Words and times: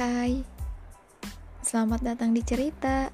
Hai, 0.00 0.40
selamat 1.60 2.00
datang 2.00 2.32
di 2.32 2.40
cerita. 2.40 3.12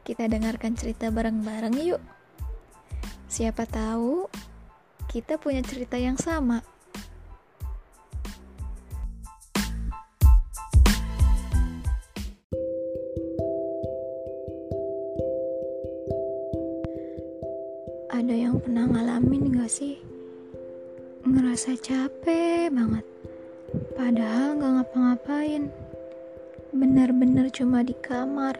Kita 0.00 0.24
dengarkan 0.24 0.72
cerita 0.72 1.12
bareng-bareng 1.12 1.76
yuk. 1.84 2.00
Siapa 3.28 3.68
tahu 3.68 4.24
kita 5.04 5.36
punya 5.36 5.60
cerita 5.60 6.00
yang 6.00 6.16
sama. 6.16 6.64
Ada 18.08 18.32
yang 18.32 18.64
pernah 18.64 18.88
ngalamin 18.88 19.60
gak 19.60 19.68
sih? 19.68 20.00
Ngerasa 21.28 21.76
capek 21.76 22.72
banget 22.72 23.04
Padahal 23.98 24.54
gak 24.62 24.72
ngapa-ngapain. 24.78 25.74
Bener-bener 26.70 27.50
cuma 27.50 27.82
di 27.82 27.98
kamar 27.98 28.54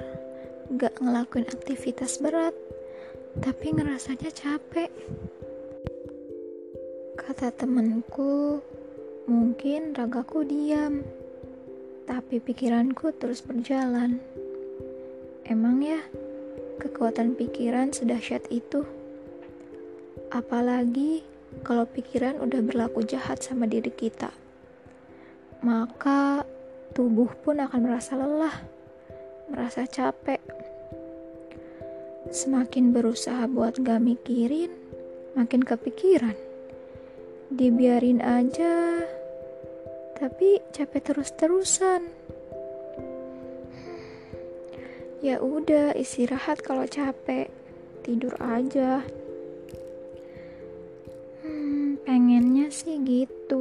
Gak 0.75 0.99
ngelakuin 0.99 1.47
aktivitas 1.47 2.19
berat 2.19 2.51
Tapi 3.39 3.71
ngerasanya 3.71 4.35
capek. 4.35 4.91
Kata 7.15 7.55
temenku 7.55 8.59
Mungkin 9.31 9.95
ragaku 9.95 10.43
diam 10.43 11.07
Tapi 12.03 12.43
pikiranku 12.43 13.15
terus 13.15 13.39
berjalan. 13.39 14.19
Emang 15.47 15.79
ya 15.87 16.03
Kekuatan 16.83 17.39
pikiran 17.39 17.95
sedahsyat 17.95 18.51
itu. 18.51 18.83
Apalagi 20.35 21.23
kalau 21.63 21.87
pikiran 21.87 22.43
udah 22.43 22.59
berlaku 22.59 23.07
jahat 23.07 23.39
sama 23.39 23.71
diri 23.71 23.95
kita 23.95 24.48
maka 25.63 26.47
tubuh 26.95 27.31
pun 27.43 27.59
akan 27.59 27.81
merasa 27.83 28.15
lelah, 28.15 28.57
merasa 29.51 29.87
capek. 29.87 30.39
Semakin 32.29 32.93
berusaha 32.93 33.49
buat 33.49 33.81
gak 33.81 34.05
mikirin, 34.05 34.71
makin 35.35 35.65
kepikiran. 35.65 36.37
Dibiarin 37.49 38.21
aja, 38.21 39.03
tapi 40.15 40.61
capek 40.71 41.15
terus-terusan. 41.15 42.03
Ya 45.19 45.43
udah, 45.43 45.99
istirahat 45.99 46.63
kalau 46.63 46.87
capek, 46.87 47.51
tidur 48.07 48.39
aja. 48.39 49.03
Hmm, 51.43 51.99
pengennya 52.07 52.71
sih 52.71 53.03
gitu 53.03 53.58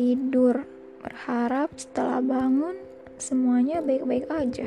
tidur, 0.00 0.64
berharap 1.04 1.76
setelah 1.76 2.24
bangun 2.24 2.72
semuanya 3.20 3.84
baik-baik 3.84 4.32
aja. 4.32 4.64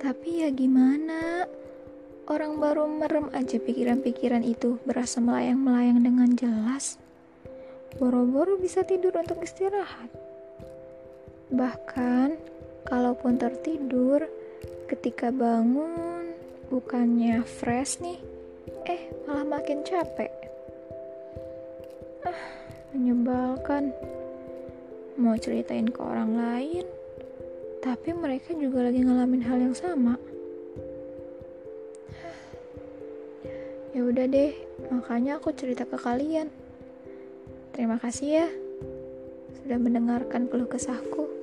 Tapi 0.00 0.40
ya 0.40 0.48
gimana? 0.48 1.44
Orang 2.24 2.56
baru 2.56 2.88
merem 2.88 3.28
aja 3.36 3.60
pikiran-pikiran 3.60 4.40
itu 4.40 4.80
berasa 4.88 5.20
melayang-melayang 5.20 6.00
dengan 6.00 6.32
jelas. 6.32 6.96
Boro-boro 8.00 8.56
bisa 8.56 8.80
tidur 8.80 9.12
untuk 9.20 9.44
istirahat. 9.44 10.08
Bahkan, 11.52 12.40
kalaupun 12.88 13.36
tertidur, 13.36 14.24
ketika 14.88 15.28
bangun, 15.28 16.32
bukannya 16.72 17.44
fresh 17.44 18.00
nih, 18.00 18.16
eh 18.88 19.12
malah 19.28 19.60
makin 19.60 19.84
capek. 19.84 20.32
Ah, 22.24 22.53
menyebalkan. 22.94 23.90
Mau 25.18 25.34
ceritain 25.34 25.90
ke 25.90 25.98
orang 25.98 26.38
lain, 26.38 26.86
tapi 27.82 28.14
mereka 28.14 28.54
juga 28.54 28.86
lagi 28.86 29.02
ngalamin 29.02 29.42
hal 29.42 29.58
yang 29.58 29.74
sama. 29.74 30.14
Ya 33.94 34.02
udah 34.02 34.26
deh, 34.26 34.54
makanya 34.90 35.38
aku 35.38 35.54
cerita 35.54 35.86
ke 35.86 35.98
kalian. 35.98 36.50
Terima 37.74 37.98
kasih 37.98 38.28
ya 38.30 38.46
sudah 39.62 39.78
mendengarkan 39.78 40.46
keluh 40.46 40.70
kesahku. 40.70 41.33